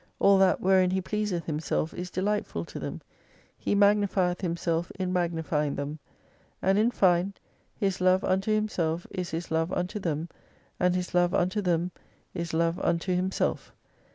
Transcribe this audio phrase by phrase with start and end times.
[0.17, 3.01] All that wherein He pleaseth Himself is delightful to them:
[3.55, 5.99] He mag nifieth Himself in magnifying them.
[6.59, 7.35] And in fine,
[7.75, 10.27] His love unto Himself is His love unto them,
[10.79, 11.91] and His love unto them
[12.33, 13.75] is love unto Himself.